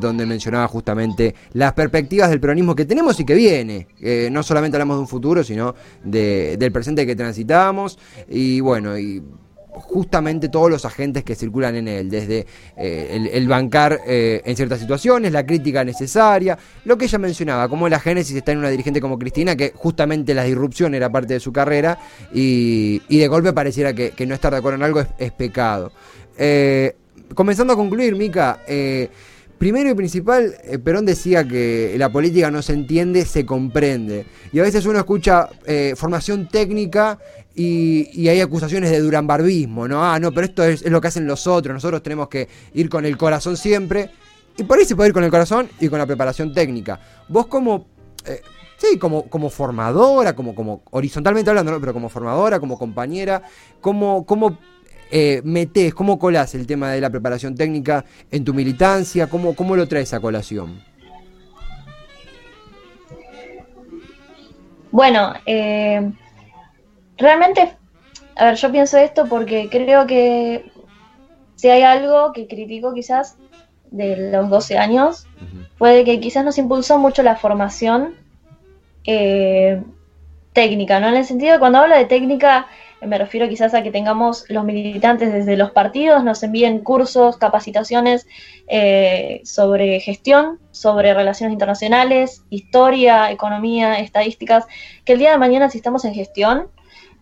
donde 0.00 0.26
mencionaba 0.26 0.68
justamente 0.68 1.34
las 1.54 1.72
perspectivas 1.72 2.30
del 2.30 2.38
peronismo 2.38 2.76
que 2.76 2.84
tenemos 2.84 3.18
y 3.18 3.24
que 3.24 3.34
viene. 3.34 3.88
no 4.30 4.42
solamente 4.44 4.76
hablamos 4.76 4.96
de 4.96 5.00
un 5.00 5.08
futuro, 5.08 5.42
sino 5.42 5.74
del 6.04 6.70
presente 6.70 7.04
que 7.04 7.16
transitamos. 7.16 7.98
Y 8.28 8.60
bueno, 8.60 8.96
y 8.96 9.20
justamente 9.74 10.48
todos 10.48 10.70
los 10.70 10.84
agentes 10.84 11.24
que 11.24 11.34
circulan 11.34 11.76
en 11.76 11.88
él, 11.88 12.10
desde 12.10 12.46
eh, 12.76 13.30
el, 13.32 13.48
bancar 13.48 14.00
eh, 14.06 14.42
en 14.44 14.56
ciertas 14.56 14.80
situaciones, 14.80 15.32
la 15.32 15.44
crítica 15.44 15.84
necesaria, 15.84 16.58
lo 16.84 16.96
que 16.96 17.06
ella 17.06 17.18
mencionaba, 17.18 17.68
como 17.68 17.88
la 17.88 18.00
génesis 18.00 18.36
está 18.36 18.52
en 18.52 18.58
una 18.58 18.70
dirigente 18.70 19.00
como 19.00 19.18
Cristina, 19.18 19.56
que 19.56 19.72
justamente 19.74 20.34
la 20.34 20.44
disrupción 20.44 20.94
era 20.94 21.10
parte 21.10 21.34
de 21.34 21.40
su 21.40 21.52
carrera 21.52 21.98
y, 22.32 23.00
de 23.08 23.28
golpe 23.28 23.52
pareciera 23.52 23.92
que, 23.92 24.12
no 24.26 24.34
estar 24.34 24.52
de 24.52 24.58
acuerdo 24.58 24.76
en 24.76 24.82
algo 24.84 25.04
es, 25.18 25.32
pecado. 25.32 25.92
Eh, 26.38 26.96
comenzando 27.34 27.72
a 27.72 27.76
concluir, 27.76 28.14
Mica, 28.14 28.60
Primero 29.58 29.90
y 29.90 29.94
principal, 29.94 30.54
Perón 30.82 31.06
decía 31.06 31.46
que 31.46 31.94
la 31.96 32.10
política 32.10 32.50
no 32.50 32.60
se 32.60 32.72
entiende, 32.72 33.24
se 33.24 33.46
comprende. 33.46 34.26
Y 34.52 34.58
a 34.58 34.62
veces 34.62 34.84
uno 34.84 34.98
escucha 34.98 35.48
formación 35.96 36.48
técnica 36.48 37.18
y, 37.54 38.28
hay 38.28 38.40
acusaciones 38.40 38.90
de 38.90 39.00
durambarbismo, 39.00 39.86
¿no? 39.86 40.04
Ah, 40.04 40.18
no, 40.18 40.32
pero 40.32 40.46
esto 40.46 40.64
es, 40.64 40.84
lo 40.90 41.00
que 41.00 41.08
hacen 41.08 41.26
los 41.26 41.46
otros, 41.46 41.72
nosotros 41.72 42.02
tenemos 42.02 42.28
que 42.28 42.48
ir 42.74 42.88
con 42.88 43.04
el 43.04 43.16
corazón 43.16 43.56
siempre. 43.56 44.10
Y 44.56 44.64
por 44.64 44.78
ahí 44.78 44.84
se 44.84 44.96
puede 44.96 45.08
ir 45.08 45.14
con 45.14 45.24
el 45.24 45.30
corazón 45.30 45.68
y 45.80 45.88
con 45.88 45.98
la 45.98 46.06
preparación 46.06 46.52
técnica. 46.52 47.00
Vos 47.28 47.46
como, 47.46 47.86
eh, 48.24 48.40
sí, 48.76 48.98
como, 48.98 49.28
como 49.28 49.50
formadora, 49.50 50.34
como, 50.34 50.54
como 50.54 50.82
horizontalmente 50.90 51.50
hablando, 51.50 51.72
¿no? 51.72 51.80
pero 51.80 51.92
como 51.92 52.08
formadora, 52.08 52.60
como 52.60 52.78
compañera, 52.78 53.42
¿cómo, 53.80 54.24
cómo 54.26 54.58
eh, 55.10 55.40
metés, 55.44 55.94
cómo 55.94 56.18
colás 56.18 56.54
el 56.54 56.66
tema 56.66 56.90
de 56.90 57.00
la 57.00 57.10
preparación 57.10 57.54
técnica 57.54 58.04
en 58.30 58.44
tu 58.44 58.54
militancia? 58.54 59.28
¿Cómo, 59.28 59.54
cómo 59.54 59.76
lo 59.76 59.86
traes 59.86 60.12
a 60.14 60.20
colación? 60.20 60.82
Bueno, 64.90 65.34
eh, 65.44 66.12
realmente, 67.16 67.76
a 68.36 68.44
ver, 68.44 68.54
yo 68.54 68.70
pienso 68.70 68.96
esto 68.98 69.26
porque 69.26 69.68
creo 69.68 70.06
que 70.06 70.70
si 71.56 71.68
hay 71.68 71.82
algo 71.82 72.32
que 72.32 72.46
critico 72.46 72.94
quizás 72.94 73.36
de 73.90 74.30
los 74.30 74.50
12 74.50 74.78
años, 74.78 75.26
fue 75.78 76.04
que 76.04 76.20
quizás 76.20 76.44
nos 76.44 76.58
impulsó 76.58 76.98
mucho 76.98 77.22
la 77.22 77.36
formación 77.36 78.14
eh, 79.04 79.82
técnica, 80.52 81.00
¿no? 81.00 81.08
En 81.08 81.16
el 81.16 81.24
sentido 81.24 81.52
de 81.52 81.58
cuando 81.58 81.78
hablo 81.78 81.96
de 81.96 82.04
técnica, 82.04 82.66
me 83.06 83.18
refiero 83.18 83.48
quizás 83.48 83.74
a 83.74 83.82
que 83.82 83.90
tengamos 83.90 84.44
los 84.48 84.64
militantes 84.64 85.32
desde 85.32 85.56
los 85.56 85.70
partidos, 85.70 86.24
nos 86.24 86.42
envíen 86.42 86.80
cursos, 86.80 87.36
capacitaciones 87.36 88.26
eh, 88.66 89.40
sobre 89.44 90.00
gestión, 90.00 90.58
sobre 90.70 91.14
relaciones 91.14 91.52
internacionales, 91.52 92.42
historia, 92.50 93.30
economía, 93.30 93.98
estadísticas, 94.00 94.64
que 95.04 95.14
el 95.14 95.18
día 95.18 95.32
de 95.32 95.38
mañana 95.38 95.70
si 95.70 95.78
estamos 95.78 96.04
en 96.04 96.14
gestión, 96.14 96.68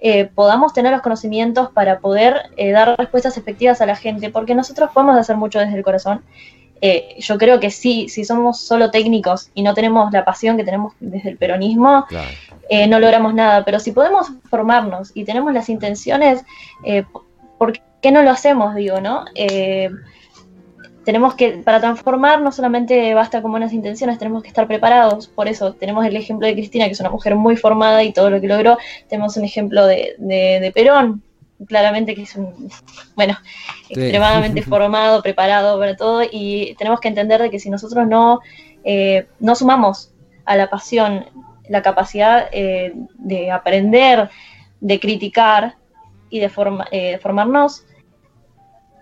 eh, 0.04 0.24
podamos 0.24 0.72
tener 0.72 0.90
los 0.90 1.00
conocimientos 1.00 1.70
para 1.70 2.00
poder 2.00 2.50
eh, 2.56 2.72
dar 2.72 2.96
respuestas 2.98 3.36
efectivas 3.36 3.80
a 3.80 3.86
la 3.86 3.94
gente, 3.94 4.30
porque 4.30 4.54
nosotros 4.54 4.90
podemos 4.92 5.16
hacer 5.16 5.36
mucho 5.36 5.60
desde 5.60 5.76
el 5.76 5.84
corazón. 5.84 6.24
Eh, 6.82 7.14
yo 7.18 7.38
creo 7.38 7.60
que 7.60 7.70
sí, 7.70 8.08
si 8.08 8.24
somos 8.24 8.60
solo 8.60 8.90
técnicos 8.90 9.50
y 9.54 9.62
no 9.62 9.72
tenemos 9.72 10.12
la 10.12 10.24
pasión 10.24 10.56
que 10.56 10.64
tenemos 10.64 10.92
desde 11.00 11.30
el 11.30 11.38
peronismo, 11.38 12.04
no 12.88 13.00
logramos 13.00 13.32
nada. 13.34 13.64
Pero 13.64 13.78
si 13.78 13.92
podemos 13.92 14.32
formarnos 14.50 15.12
y 15.14 15.24
tenemos 15.24 15.52
las 15.54 15.68
intenciones, 15.68 16.44
¿por 17.56 17.72
qué 18.00 18.12
no 18.12 18.22
lo 18.22 18.30
hacemos? 18.30 18.74
Digo, 18.74 19.00
¿no? 19.00 19.24
tenemos 21.04 21.34
que, 21.34 21.52
para 21.58 21.80
transformar, 21.80 22.40
no 22.40 22.52
solamente 22.52 23.14
basta 23.14 23.42
con 23.42 23.50
buenas 23.50 23.72
intenciones, 23.72 24.18
tenemos 24.18 24.42
que 24.42 24.48
estar 24.48 24.66
preparados. 24.66 25.28
Por 25.28 25.48
eso 25.48 25.74
tenemos 25.74 26.06
el 26.06 26.16
ejemplo 26.16 26.46
de 26.46 26.54
Cristina, 26.54 26.86
que 26.86 26.92
es 26.92 27.00
una 27.00 27.10
mujer 27.10 27.34
muy 27.34 27.56
formada 27.56 28.02
y 28.04 28.12
todo 28.12 28.30
lo 28.30 28.40
que 28.40 28.48
logró. 28.48 28.78
Tenemos 29.08 29.36
un 29.36 29.44
ejemplo 29.44 29.86
de, 29.86 30.14
de, 30.18 30.72
Perón, 30.72 31.22
claramente 31.66 32.14
que 32.14 32.22
es 32.22 32.36
un, 32.36 32.70
bueno, 33.14 33.38
extremadamente 33.88 34.62
formado, 34.62 35.22
preparado 35.22 35.78
para 35.78 35.96
todo. 35.96 36.22
Y 36.30 36.74
tenemos 36.78 37.00
que 37.00 37.08
entender 37.08 37.40
de 37.42 37.50
que 37.50 37.58
si 37.58 37.70
nosotros 37.70 38.06
no, 38.06 38.40
eh, 38.84 39.26
no 39.40 39.54
sumamos 39.54 40.12
a 40.44 40.56
la 40.56 40.68
pasión 40.70 41.26
la 41.68 41.82
capacidad 41.82 42.48
eh, 42.52 42.92
de 43.18 43.50
aprender, 43.50 44.30
de 44.80 45.00
criticar 45.00 45.76
y 46.28 46.40
de 46.40 46.50
eh, 46.90 47.18
formarnos, 47.18 47.84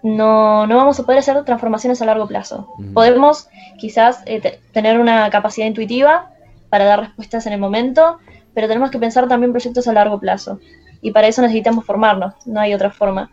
no, 0.03 0.67
no 0.67 0.77
vamos 0.77 0.99
a 0.99 1.05
poder 1.05 1.19
hacer 1.19 1.43
transformaciones 1.45 2.01
a 2.01 2.07
largo 2.07 2.27
plazo. 2.27 2.75
Podemos 2.95 3.49
quizás 3.79 4.23
eh, 4.27 4.61
tener 4.73 4.99
una 4.99 5.31
capacidad 5.31 5.67
intuitiva 5.67 6.31
para 6.71 6.85
dar 6.85 7.01
respuestas 7.01 7.47
en 7.47 7.53
el 7.53 7.61
momento, 7.61 8.19
pero 8.55 8.69
tenemos 8.69 8.91
que 8.91 8.99
pensar 8.99 9.29
también 9.29 9.53
proyectos 9.53 9.87
a 9.89 9.93
largo 9.93 10.19
plazo. 10.19 10.61
Y 11.01 11.11
para 11.13 11.29
eso 11.29 11.43
necesitamos 11.43 11.85
formarnos, 11.85 12.35
no 12.47 12.61
hay 12.61 12.75
otra 12.75 12.91
forma. 12.91 13.31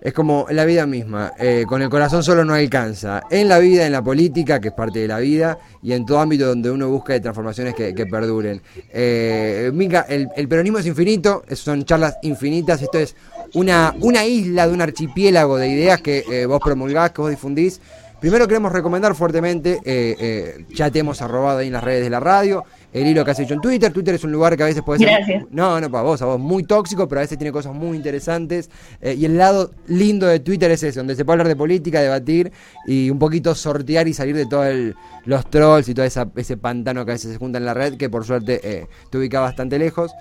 Es 0.00 0.14
como 0.14 0.46
la 0.50 0.64
vida 0.64 0.86
misma, 0.86 1.32
eh, 1.38 1.64
con 1.68 1.82
el 1.82 1.90
corazón 1.90 2.22
solo 2.22 2.42
no 2.42 2.54
alcanza. 2.54 3.22
En 3.30 3.48
la 3.48 3.58
vida, 3.58 3.84
en 3.84 3.92
la 3.92 4.02
política, 4.02 4.58
que 4.58 4.68
es 4.68 4.74
parte 4.74 4.98
de 5.00 5.08
la 5.08 5.18
vida, 5.18 5.58
y 5.82 5.92
en 5.92 6.06
todo 6.06 6.20
ámbito 6.20 6.46
donde 6.46 6.70
uno 6.70 6.88
busca 6.88 7.12
de 7.12 7.20
transformaciones 7.20 7.74
que, 7.74 8.06
perduren. 8.06 8.62
Eh, 8.92 9.70
Mica, 9.74 10.06
el, 10.08 10.28
el, 10.34 10.48
peronismo 10.48 10.78
es 10.78 10.86
infinito, 10.86 11.42
son 11.52 11.84
charlas 11.84 12.16
infinitas, 12.22 12.80
esto 12.80 12.98
es 12.98 13.14
una, 13.54 13.94
una 14.00 14.24
isla 14.24 14.66
de 14.66 14.72
un 14.72 14.80
archipiélago 14.80 15.56
de 15.56 15.68
ideas 15.68 16.00
que 16.00 16.24
eh, 16.30 16.46
vos 16.46 16.60
promulgás, 16.64 17.10
que 17.10 17.20
vos 17.20 17.30
difundís. 17.30 17.80
Primero 18.20 18.46
queremos 18.46 18.70
recomendar 18.72 19.14
fuertemente, 19.14 19.80
eh, 19.84 20.14
eh, 20.18 20.64
ya 20.74 20.90
te 20.90 20.98
hemos 20.98 21.22
arrobado 21.22 21.58
ahí 21.58 21.68
en 21.68 21.72
las 21.72 21.82
redes 21.82 22.04
de 22.04 22.10
la 22.10 22.20
radio, 22.20 22.64
el 22.92 23.06
hilo 23.06 23.24
que 23.24 23.30
has 23.30 23.40
hecho 23.40 23.54
en 23.54 23.60
Twitter. 23.60 23.92
Twitter 23.92 24.14
es 24.14 24.24
un 24.24 24.32
lugar 24.32 24.56
que 24.56 24.62
a 24.62 24.66
veces 24.66 24.82
puede 24.82 25.00
ser. 25.00 25.46
No, 25.50 25.80
no, 25.80 25.90
para 25.90 26.04
vos, 26.04 26.22
a 26.22 26.26
vos, 26.26 26.40
muy 26.40 26.64
tóxico, 26.64 27.08
pero 27.08 27.20
a 27.20 27.22
veces 27.22 27.38
tiene 27.38 27.52
cosas 27.52 27.74
muy 27.74 27.96
interesantes. 27.96 28.70
y 29.02 29.24
el 29.24 29.36
lado 29.36 29.72
lindo 29.86 30.26
de 30.26 30.40
Twitter 30.40 30.70
es 30.70 30.82
ese, 30.82 31.00
donde 31.00 31.14
se 31.14 31.24
puede 31.24 31.34
hablar 31.34 31.48
de 31.48 31.56
política, 31.56 32.00
debatir 32.00 32.52
y 32.86 33.10
un 33.10 33.18
poquito 33.18 33.54
sortear 33.54 34.08
y 34.08 34.14
salir 34.14 34.36
de 34.36 34.46
todos 34.46 34.94
los 35.24 35.50
trolls 35.50 35.88
y 35.88 35.94
todo 35.94 36.06
ese 36.06 36.56
pantano 36.56 37.04
que 37.04 37.12
a 37.12 37.14
veces 37.14 37.32
se 37.32 37.38
junta 37.38 37.58
en 37.58 37.64
la 37.64 37.74
red, 37.74 37.96
que 37.96 38.08
por 38.08 38.24
suerte 38.24 38.88
te 39.10 39.18
ubica 39.18 39.40
bastante 39.40 39.78
lejos 39.78 40.12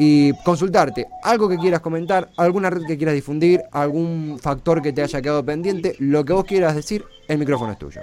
y 0.00 0.32
consultarte 0.44 1.08
algo 1.24 1.48
que 1.48 1.56
quieras 1.56 1.80
comentar, 1.80 2.30
alguna 2.36 2.70
red 2.70 2.82
que 2.86 2.96
quieras 2.96 3.16
difundir, 3.16 3.62
algún 3.72 4.38
factor 4.40 4.80
que 4.80 4.92
te 4.92 5.02
haya 5.02 5.20
quedado 5.20 5.44
pendiente, 5.44 5.96
lo 5.98 6.24
que 6.24 6.32
vos 6.32 6.44
quieras 6.44 6.76
decir, 6.76 7.04
el 7.26 7.38
micrófono 7.38 7.72
es 7.72 7.78
tuyo. 7.78 8.00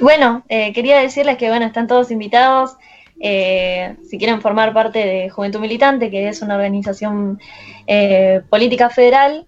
Bueno, 0.00 0.44
eh, 0.48 0.72
quería 0.72 0.98
decirles 0.98 1.36
que 1.36 1.48
bueno, 1.48 1.66
están 1.66 1.86
todos 1.86 2.10
invitados. 2.10 2.76
Eh, 3.22 3.96
si 4.08 4.18
quieren 4.18 4.40
formar 4.40 4.72
parte 4.72 4.98
de 4.98 5.30
Juventud 5.30 5.60
Militante, 5.60 6.10
que 6.10 6.28
es 6.28 6.40
una 6.42 6.56
organización 6.56 7.38
eh, 7.86 8.40
política 8.48 8.88
federal, 8.88 9.46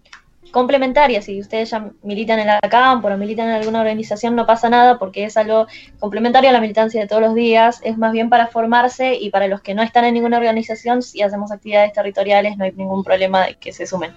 complementarias. 0.52 1.24
Si 1.24 1.40
ustedes 1.40 1.70
ya 1.70 1.90
militan 2.02 2.38
en 2.38 2.46
la 2.46 2.60
CAMP 2.60 3.04
o 3.04 3.16
militan 3.16 3.48
en 3.48 3.54
alguna 3.54 3.80
organización, 3.80 4.36
no 4.36 4.46
pasa 4.46 4.68
nada 4.68 4.98
porque 4.98 5.24
es 5.24 5.36
algo 5.36 5.66
complementario 5.98 6.50
a 6.50 6.52
la 6.52 6.60
militancia 6.60 7.00
de 7.00 7.08
todos 7.08 7.22
los 7.22 7.34
días. 7.34 7.80
Es 7.82 7.98
más 7.98 8.12
bien 8.12 8.28
para 8.28 8.46
formarse 8.46 9.14
y 9.14 9.30
para 9.30 9.48
los 9.48 9.62
que 9.62 9.74
no 9.74 9.82
están 9.82 10.04
en 10.04 10.14
ninguna 10.14 10.36
organización, 10.36 11.02
si 11.02 11.22
hacemos 11.22 11.50
actividades 11.50 11.92
territoriales, 11.94 12.56
no 12.58 12.64
hay 12.64 12.72
ningún 12.72 13.02
problema 13.02 13.46
de 13.46 13.54
que 13.54 13.72
se 13.72 13.86
sumen. 13.86 14.14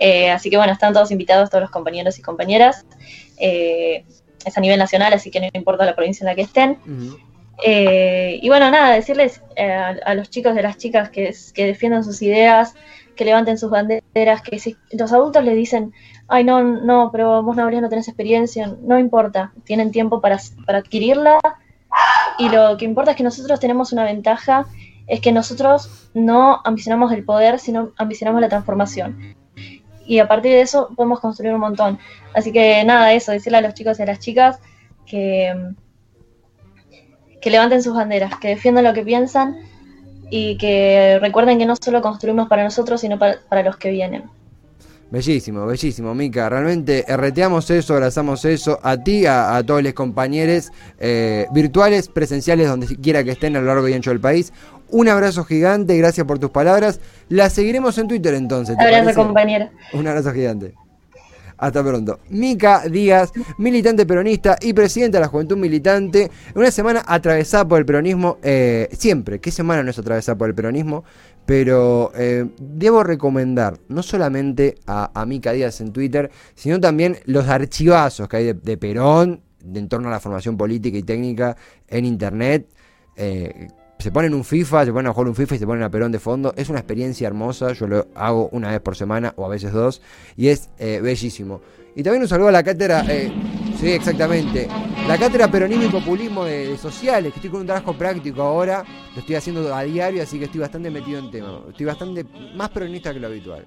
Eh, 0.00 0.30
así 0.30 0.50
que 0.50 0.56
bueno, 0.56 0.72
están 0.72 0.92
todos 0.92 1.10
invitados, 1.10 1.50
todos 1.50 1.62
los 1.62 1.70
compañeros 1.70 2.18
y 2.18 2.22
compañeras. 2.22 2.84
Eh, 4.44 4.48
es 4.48 4.56
a 4.56 4.60
nivel 4.60 4.78
nacional, 4.78 5.12
así 5.12 5.30
que 5.30 5.40
no 5.40 5.48
importa 5.52 5.84
la 5.84 5.94
provincia 5.94 6.24
en 6.24 6.26
la 6.28 6.34
que 6.34 6.42
estén. 6.42 6.78
Eh, 7.64 8.38
y 8.40 8.48
bueno, 8.48 8.70
nada, 8.70 8.94
decirles 8.94 9.42
a, 10.04 10.14
los 10.14 10.30
chicos 10.30 10.54
y 10.54 10.58
a 10.58 10.62
las 10.62 10.78
chicas 10.78 11.10
que, 11.10 11.34
que 11.54 11.66
defiendan 11.66 12.04
sus 12.04 12.22
ideas, 12.22 12.74
que 13.16 13.24
levanten 13.24 13.58
sus 13.58 13.70
banderas, 13.70 14.42
que 14.42 14.58
si 14.58 14.76
los 14.92 15.12
adultos 15.12 15.44
les 15.44 15.56
dicen, 15.56 15.92
ay, 16.28 16.44
no, 16.44 16.62
no, 16.62 17.10
pero 17.10 17.42
vos 17.42 17.56
no, 17.56 17.68
no 17.68 17.88
tenés 17.88 18.08
experiencia, 18.08 18.74
no 18.82 18.98
importa, 18.98 19.52
tienen 19.64 19.90
tiempo 19.90 20.20
para, 20.20 20.38
para 20.66 20.78
adquirirla 20.78 21.38
y 22.38 22.48
lo 22.48 22.76
que 22.76 22.84
importa 22.84 23.12
es 23.12 23.16
que 23.16 23.22
nosotros 23.22 23.58
tenemos 23.58 23.92
una 23.92 24.04
ventaja, 24.04 24.66
es 25.06 25.20
que 25.20 25.32
nosotros 25.32 26.08
no 26.14 26.60
ambicionamos 26.64 27.12
el 27.12 27.24
poder, 27.24 27.58
sino 27.58 27.90
ambicionamos 27.96 28.40
la 28.40 28.48
transformación. 28.48 29.34
Y 30.08 30.20
a 30.20 30.26
partir 30.26 30.52
de 30.52 30.62
eso 30.62 30.88
podemos 30.96 31.20
construir 31.20 31.52
un 31.52 31.60
montón. 31.60 31.98
Así 32.34 32.50
que 32.50 32.82
nada, 32.84 33.12
eso, 33.12 33.30
decirle 33.30 33.58
a 33.58 33.60
los 33.60 33.74
chicos 33.74 33.98
y 33.98 34.02
a 34.02 34.06
las 34.06 34.18
chicas 34.18 34.58
que, 35.06 35.54
que 37.42 37.50
levanten 37.50 37.82
sus 37.82 37.94
banderas, 37.94 38.32
que 38.40 38.48
defiendan 38.48 38.84
lo 38.84 38.94
que 38.94 39.04
piensan 39.04 39.58
y 40.30 40.56
que 40.56 41.18
recuerden 41.20 41.58
que 41.58 41.66
no 41.66 41.74
solo 41.76 42.00
construimos 42.00 42.48
para 42.48 42.64
nosotros, 42.64 43.02
sino 43.02 43.18
para, 43.18 43.62
los 43.62 43.76
que 43.76 43.90
vienen. 43.90 44.24
Bellísimo, 45.10 45.66
bellísimo, 45.66 46.14
Mica. 46.14 46.48
Realmente 46.48 47.04
RTamos 47.06 47.70
eso, 47.70 47.92
abrazamos 47.92 48.46
eso 48.46 48.78
a 48.82 48.96
ti, 48.96 49.26
a, 49.26 49.62
todos 49.66 49.82
los 49.82 49.92
compañeros 49.92 50.70
eh, 50.98 51.46
virtuales, 51.52 52.08
presenciales, 52.08 52.68
donde 52.68 52.86
quiera 52.96 53.24
que 53.24 53.32
estén 53.32 53.56
a 53.56 53.60
lo 53.60 53.66
largo 53.66 53.88
y 53.88 53.92
ancho 53.92 54.10
del 54.10 54.20
país. 54.20 54.54
Un 54.90 55.08
abrazo 55.08 55.44
gigante, 55.44 55.96
gracias 55.96 56.26
por 56.26 56.38
tus 56.38 56.50
palabras. 56.50 57.00
La 57.28 57.50
seguiremos 57.50 57.98
en 57.98 58.08
Twitter 58.08 58.34
entonces. 58.34 58.76
abrazo, 58.78 59.14
compañera. 59.14 59.70
Un 59.92 60.06
abrazo 60.06 60.32
gigante. 60.32 60.74
Hasta 61.58 61.82
pronto. 61.82 62.20
Mica 62.30 62.84
Díaz, 62.88 63.32
militante 63.58 64.06
peronista 64.06 64.56
y 64.60 64.72
presidenta 64.72 65.18
de 65.18 65.22
la 65.22 65.28
Juventud 65.28 65.56
Militante. 65.56 66.30
Una 66.54 66.70
semana 66.70 67.02
atravesada 67.04 67.66
por 67.66 67.80
el 67.80 67.84
peronismo, 67.84 68.38
eh, 68.42 68.88
siempre. 68.92 69.40
¿Qué 69.40 69.50
semana 69.50 69.82
no 69.82 69.90
es 69.90 69.98
atravesada 69.98 70.38
por 70.38 70.48
el 70.48 70.54
peronismo? 70.54 71.04
Pero 71.44 72.12
eh, 72.14 72.46
debo 72.60 73.02
recomendar 73.02 73.78
no 73.88 74.04
solamente 74.04 74.76
a, 74.86 75.24
Mica 75.26 75.52
Díaz 75.52 75.80
en 75.80 75.92
Twitter, 75.92 76.30
sino 76.54 76.78
también 76.78 77.16
los 77.24 77.48
archivazos 77.48 78.28
que 78.28 78.36
hay 78.36 78.52
de, 78.52 78.76
Perón 78.76 79.40
en 79.74 79.88
torno 79.88 80.08
a 80.08 80.12
la 80.12 80.20
formación 80.20 80.56
política 80.56 80.96
y 80.96 81.02
técnica 81.02 81.56
en 81.88 82.04
Internet. 82.04 82.68
Eh, 83.16 83.68
se 83.98 84.12
ponen 84.12 84.32
un 84.34 84.44
FIFA, 84.44 84.84
se 84.84 84.92
ponen 84.92 85.08
a 85.08 85.12
jugar 85.12 85.28
un 85.28 85.34
FIFA 85.34 85.54
y 85.56 85.58
se 85.58 85.66
ponen 85.66 85.82
a 85.82 85.90
Perón 85.90 86.12
de 86.12 86.18
fondo. 86.18 86.54
Es 86.56 86.68
una 86.68 86.78
experiencia 86.78 87.26
hermosa, 87.26 87.72
yo 87.72 87.86
lo 87.86 88.06
hago 88.14 88.48
una 88.52 88.70
vez 88.70 88.80
por 88.80 88.96
semana 88.96 89.34
o 89.36 89.44
a 89.44 89.48
veces 89.48 89.72
dos, 89.72 90.00
y 90.36 90.48
es 90.48 90.70
eh, 90.78 91.00
bellísimo. 91.02 91.60
Y 91.96 92.02
también 92.02 92.22
un 92.22 92.28
saludo 92.28 92.48
a 92.48 92.52
la 92.52 92.62
cátedra, 92.62 93.04
eh, 93.08 93.32
sí, 93.80 93.90
exactamente, 93.90 94.68
la 95.08 95.18
cátedra 95.18 95.50
Peronismo 95.50 95.84
y 95.84 95.88
Populismo 95.88 96.44
de, 96.44 96.76
Sociales, 96.76 97.32
que 97.32 97.38
estoy 97.38 97.50
con 97.50 97.60
un 97.62 97.66
trabajo 97.66 97.92
práctico 97.92 98.42
ahora, 98.42 98.84
lo 99.14 99.20
estoy 99.20 99.34
haciendo 99.34 99.74
a 99.74 99.82
diario, 99.82 100.22
así 100.22 100.38
que 100.38 100.44
estoy 100.44 100.60
bastante 100.60 100.90
metido 100.90 101.18
en 101.18 101.30
tema, 101.32 101.60
estoy 101.68 101.86
bastante 101.86 102.24
más 102.54 102.68
peronista 102.68 103.12
que 103.12 103.18
lo 103.18 103.26
habitual. 103.26 103.66